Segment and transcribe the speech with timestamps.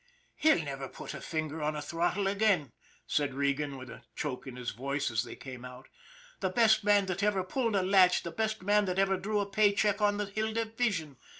[0.35, 2.71] "He'll never put his finger on a throttle again,"
[3.05, 5.89] said Regan with a choke in his voice, as they came out."
[6.39, 9.45] The best man that ever pulled a latch, the best man that ever drew a
[9.45, 11.17] pay check on the Hill Division.